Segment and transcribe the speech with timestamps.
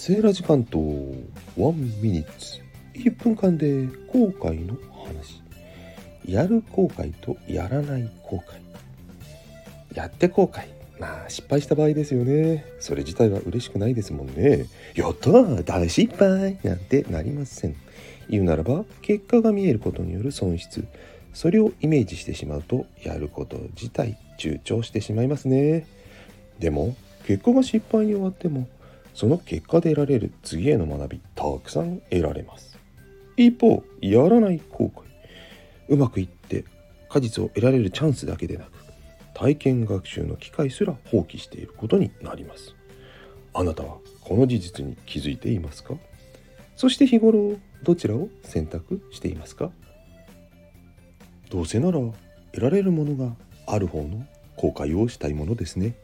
[0.00, 0.78] セーラ時間と
[1.58, 2.58] ワンミニッツ。
[2.94, 5.42] 1分間で後悔の話。
[6.24, 9.94] やる後悔とやらない後悔。
[9.94, 10.64] やって後悔。
[10.98, 12.64] まあ失敗した場合ですよね。
[12.78, 14.64] それ自体は嬉しくないですもんね。
[14.94, 17.76] やったー大失敗なんてなりません。
[18.30, 20.82] 言うならば結果が見えることによる損失。
[21.34, 25.86] それをイメージしてしまうとやること自体躊躇してしまいますね。
[26.58, 26.96] でも
[27.26, 28.66] 結果が失敗に終わっても
[29.14, 32.78] その結果で得られる次への学びたくさん得られます。
[33.36, 35.02] 一方やらない後悔。
[35.88, 36.64] うまくいって
[37.08, 38.70] 果実を得られるチャンスだけでなく
[39.34, 42.74] 体験学習の機会すら放棄していることになります。
[43.52, 45.94] あなたはこの事実に気づいていますか？
[46.76, 49.70] そして日頃どちらを選択していますか？
[51.50, 52.14] どうせなら得
[52.60, 53.34] られるものが
[53.66, 54.24] ある方の
[54.56, 55.94] 後悔をしたいものですね。